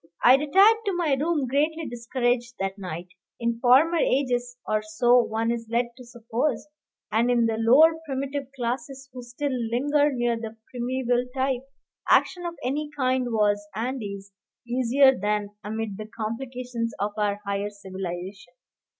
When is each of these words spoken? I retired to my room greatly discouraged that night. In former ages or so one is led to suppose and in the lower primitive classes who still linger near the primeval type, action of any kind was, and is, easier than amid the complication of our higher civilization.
I 0.23 0.35
retired 0.35 0.77
to 0.87 0.95
my 0.97 1.13
room 1.13 1.45
greatly 1.45 1.85
discouraged 1.87 2.55
that 2.59 2.75
night. 2.79 3.09
In 3.39 3.59
former 3.59 3.97
ages 3.97 4.57
or 4.67 4.81
so 4.81 5.19
one 5.21 5.51
is 5.51 5.67
led 5.69 5.89
to 5.95 6.03
suppose 6.03 6.67
and 7.11 7.29
in 7.29 7.45
the 7.45 7.57
lower 7.59 7.91
primitive 8.07 8.47
classes 8.55 9.11
who 9.13 9.21
still 9.21 9.51
linger 9.53 10.11
near 10.11 10.35
the 10.37 10.57
primeval 10.71 11.27
type, 11.35 11.69
action 12.09 12.47
of 12.47 12.55
any 12.63 12.89
kind 12.97 13.27
was, 13.27 13.67
and 13.75 14.01
is, 14.01 14.31
easier 14.67 15.15
than 15.15 15.49
amid 15.63 15.97
the 15.97 16.07
complication 16.07 16.89
of 16.99 17.11
our 17.19 17.39
higher 17.45 17.69
civilization. 17.69 18.53